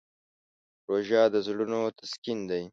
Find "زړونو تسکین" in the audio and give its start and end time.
1.45-2.39